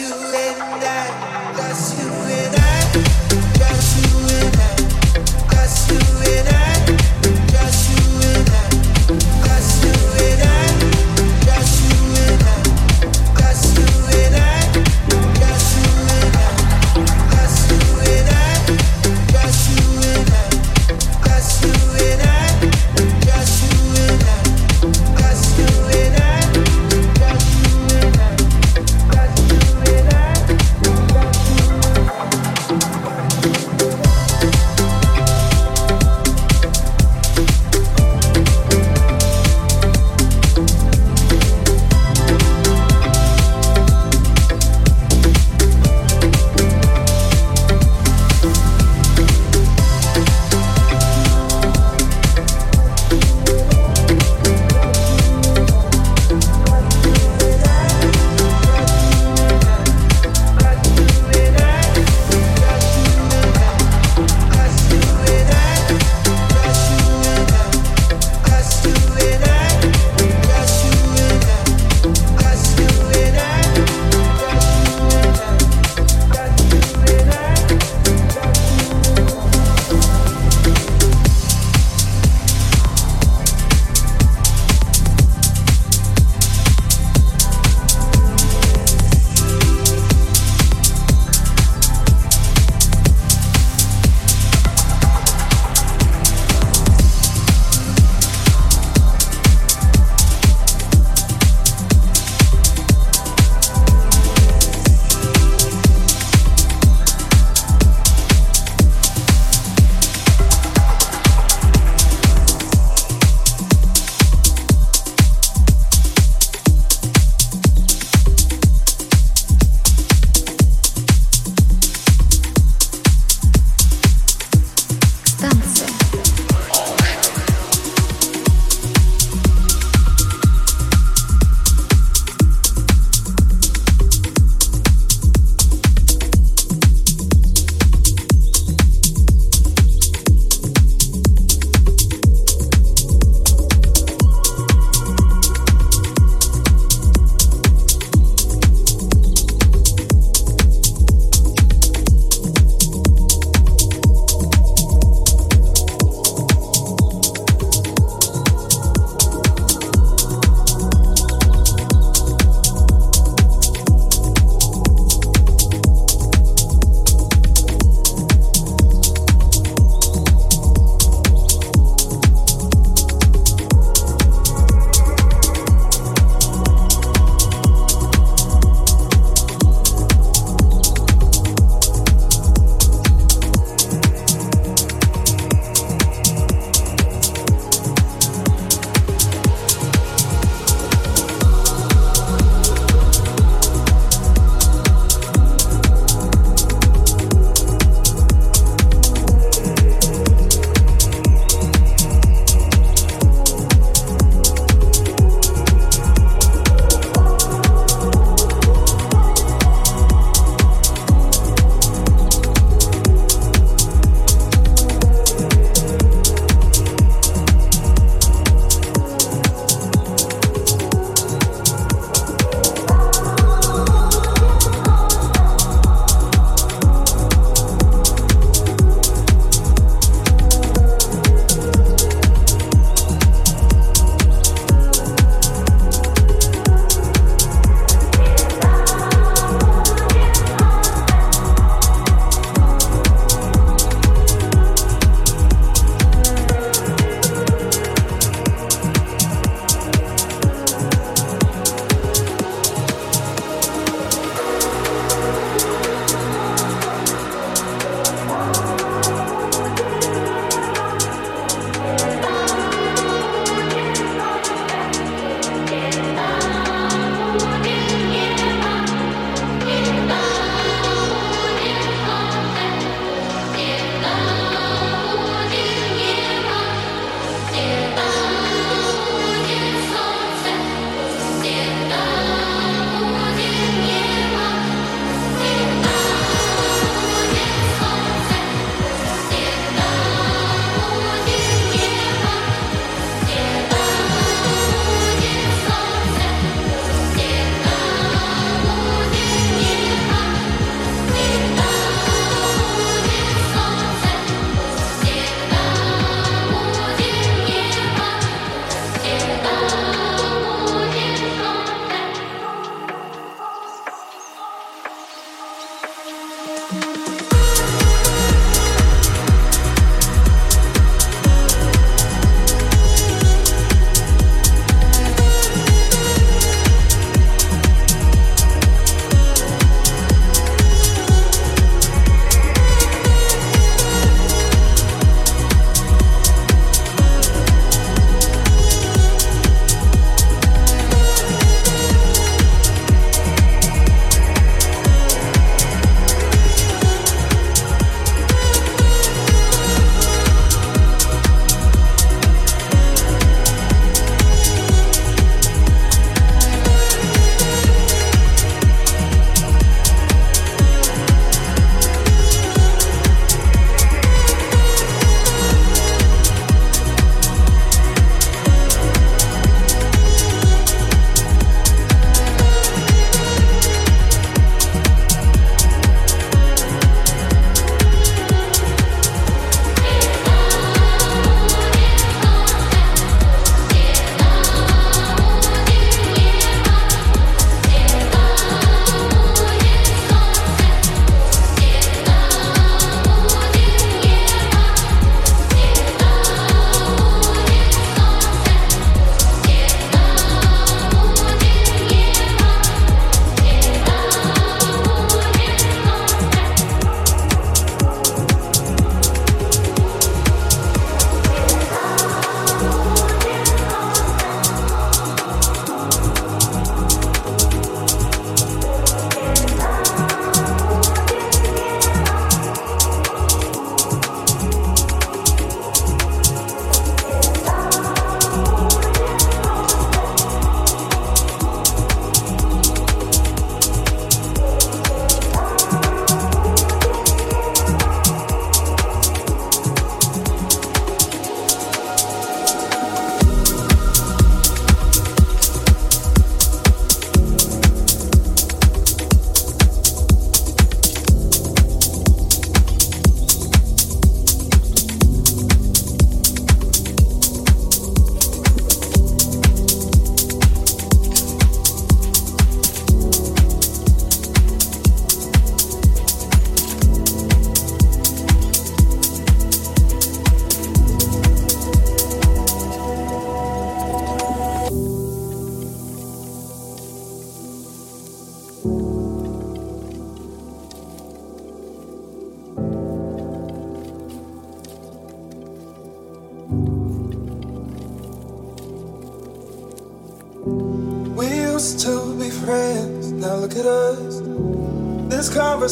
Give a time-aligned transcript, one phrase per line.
[0.00, 0.37] with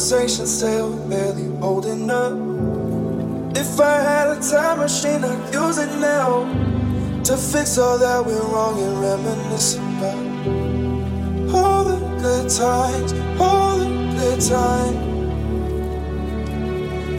[0.08, 2.32] conversation still barely holding up.
[3.56, 6.44] If I had a time machine, I'd use it now
[7.24, 10.14] to fix all that went wrong and reminisce about
[11.52, 14.96] all the good times, all the good times.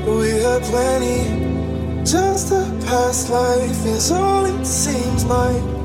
[0.08, 5.77] We had plenty, just a past life is all it seems like.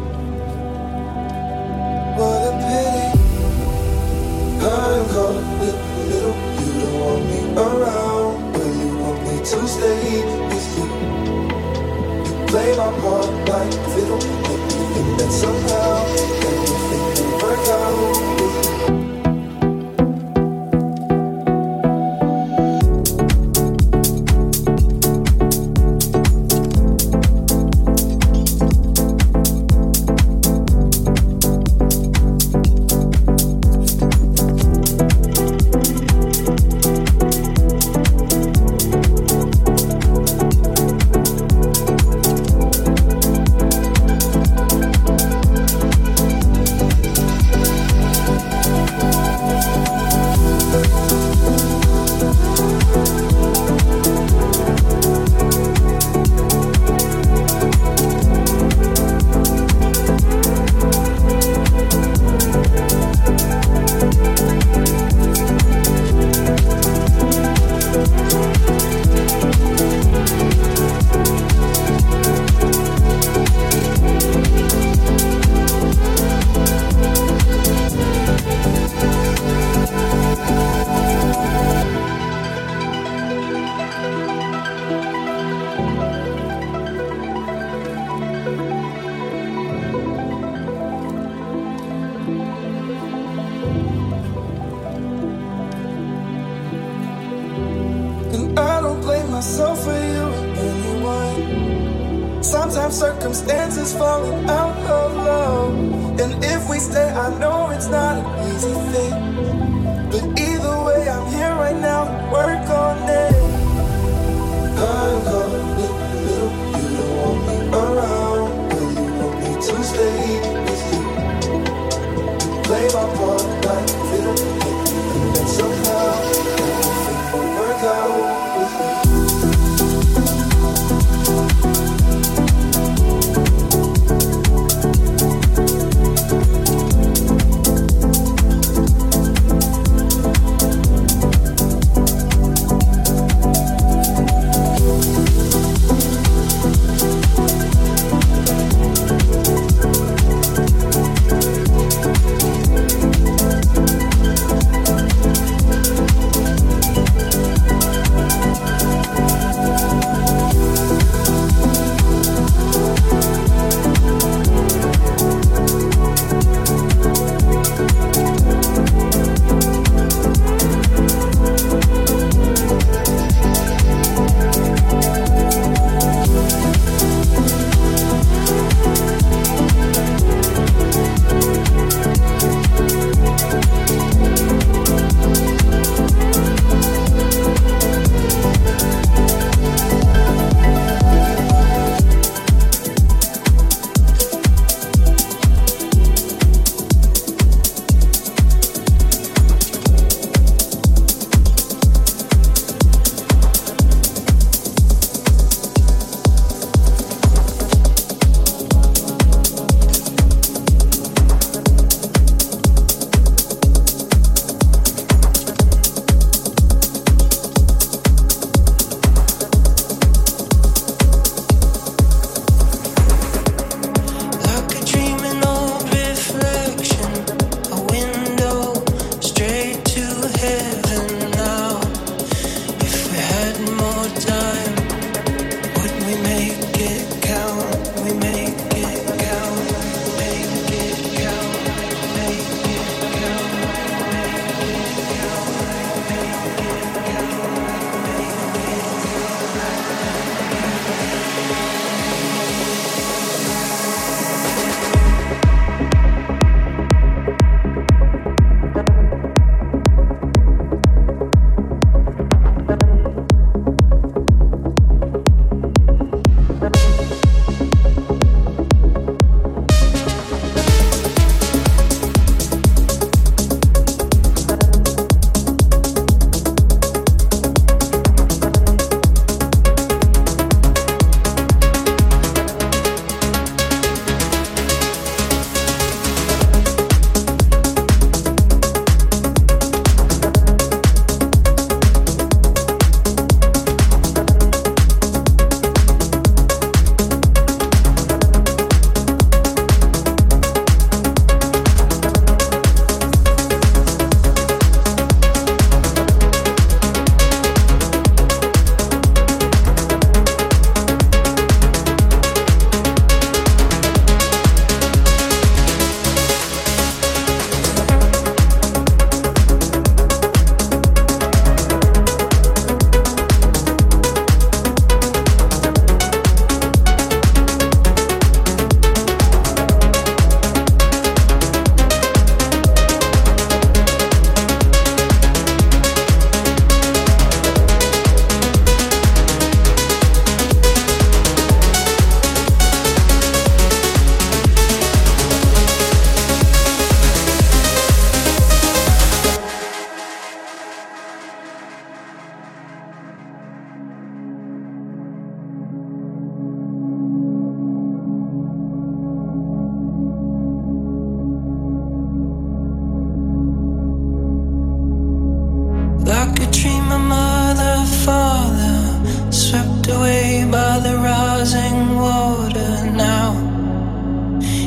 [366.42, 373.30] could dream my mother, father, swept away by the rising water now.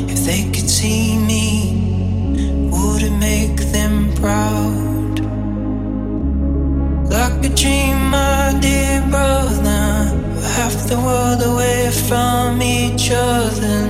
[0.08, 5.14] If they could see me, would it make them proud?
[7.10, 9.84] Like a dream, my dear brother,
[10.56, 13.85] half the world away from each other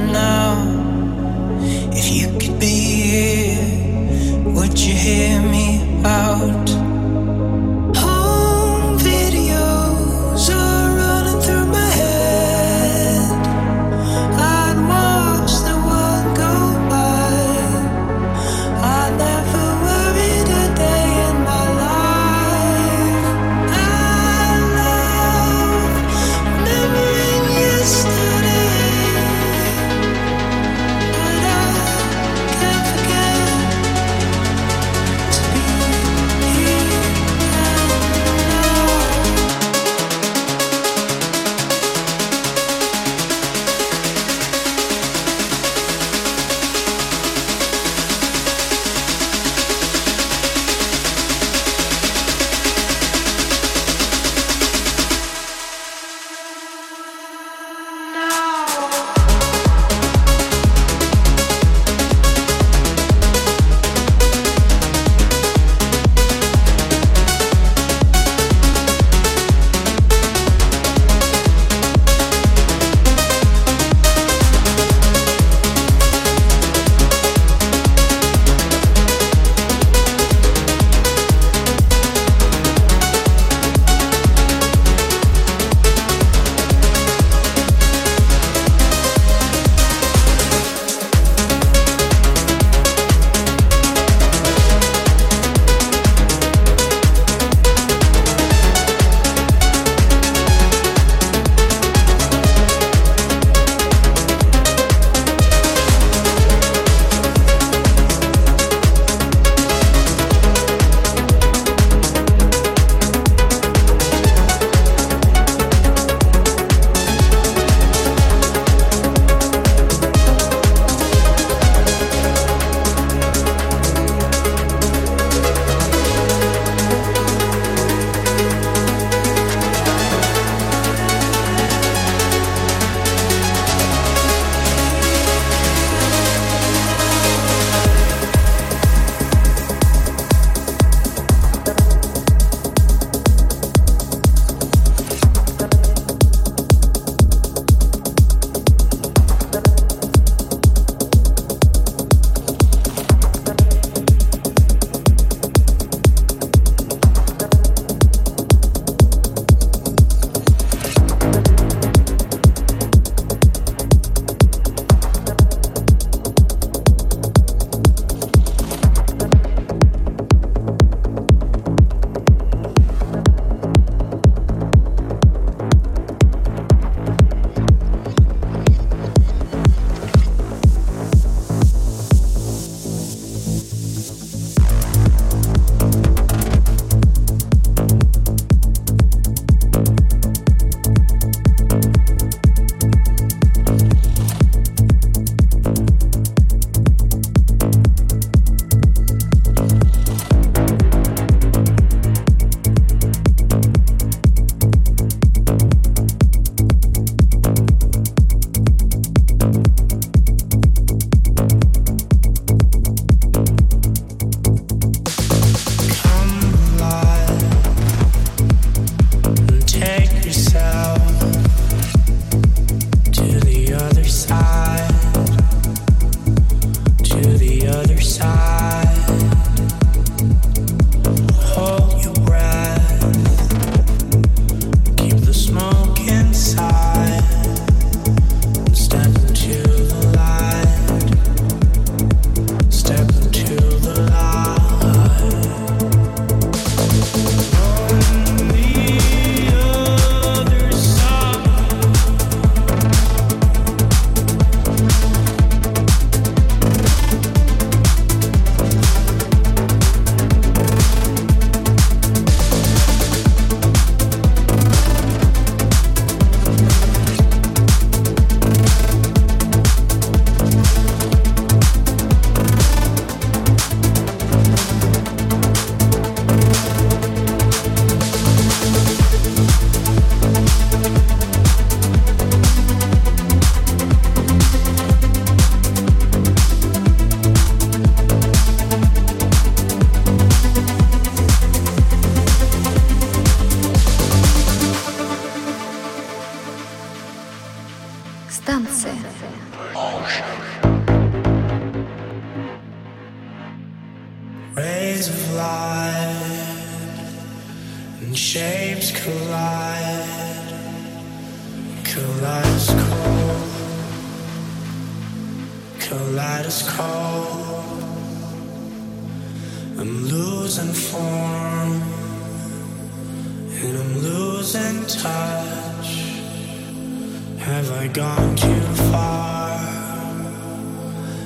[327.96, 328.60] gone too
[328.90, 329.56] far?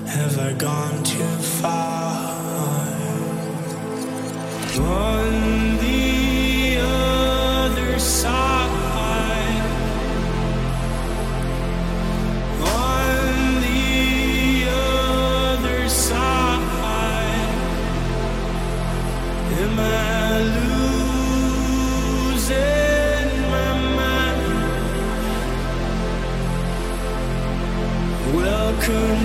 [0.07, 0.51] Have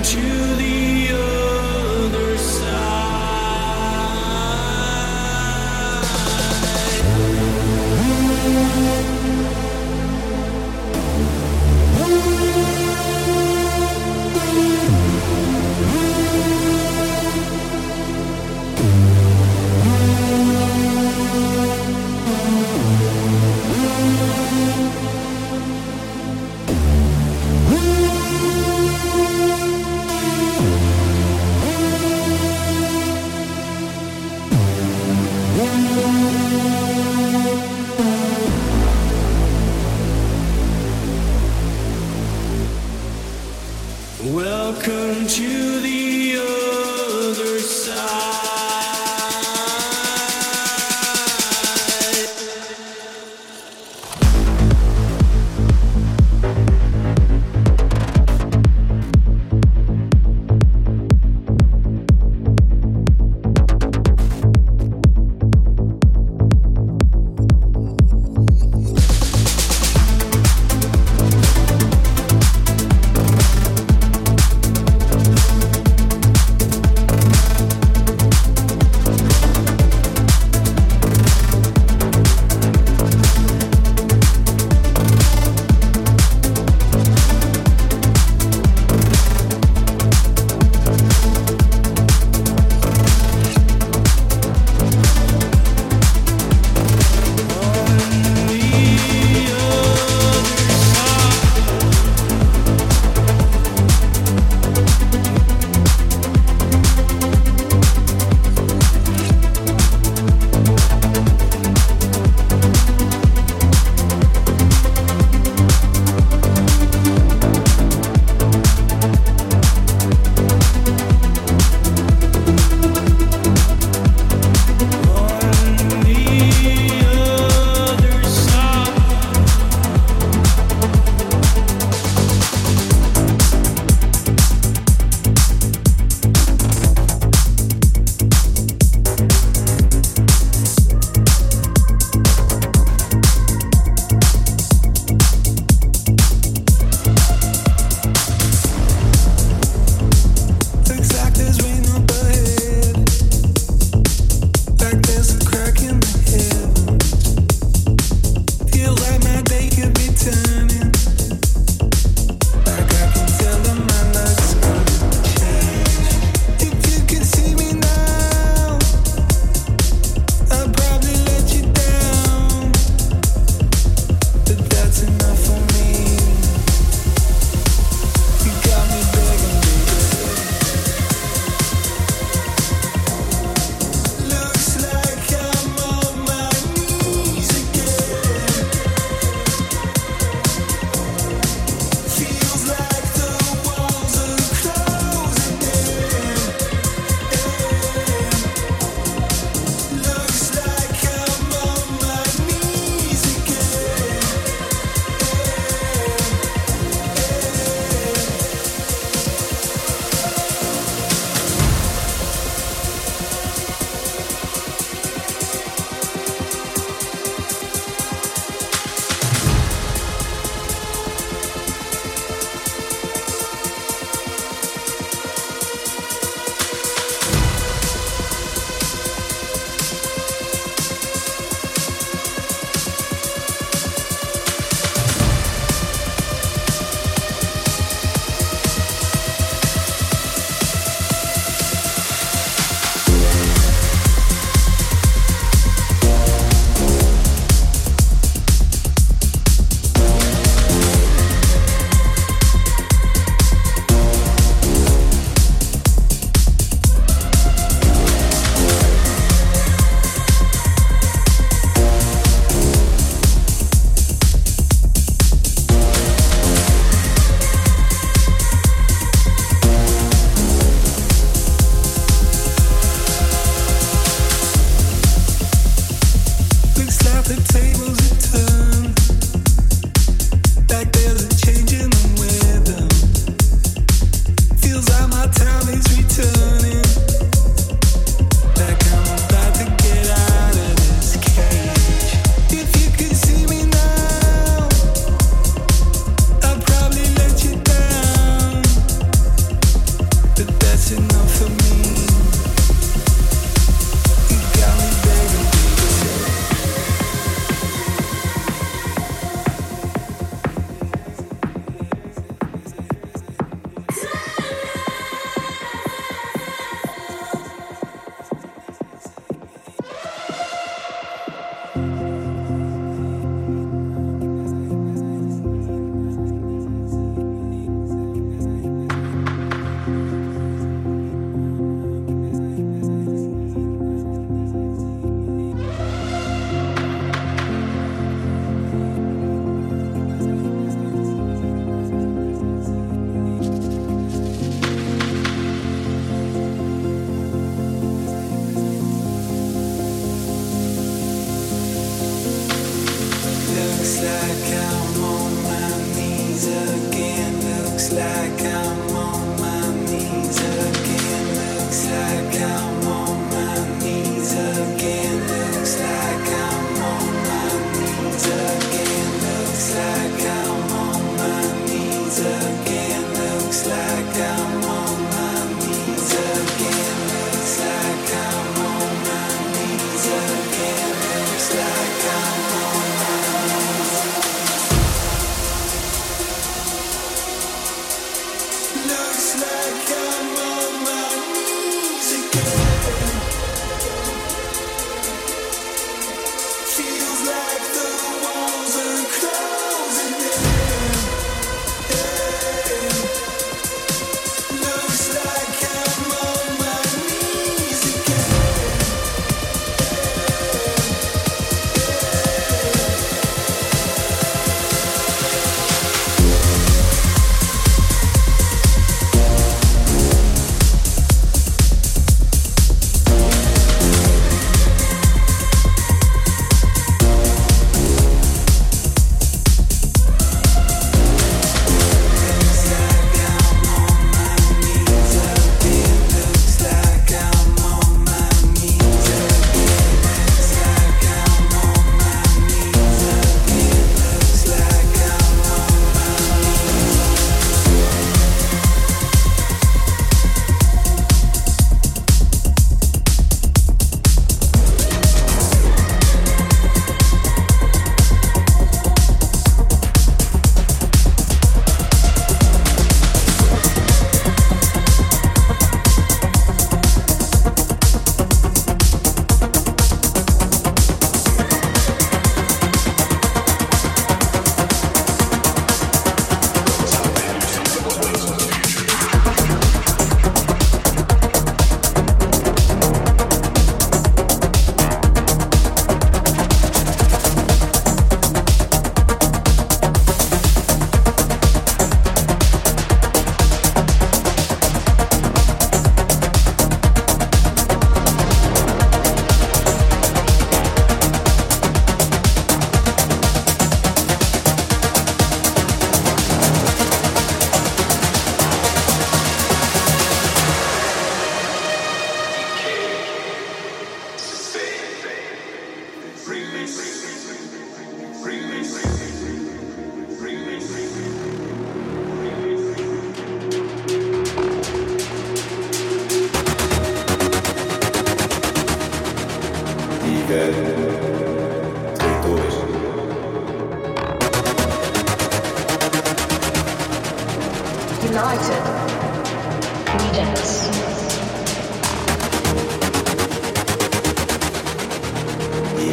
[0.06, 0.45] Welcome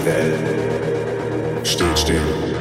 [0.05, 2.52] Welt steht still.